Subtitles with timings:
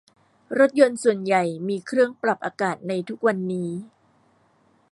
[0.59, 3.69] รถยนต์ส่วนใหญ่มีเครื่องปรับอากาศในทุกวันนี้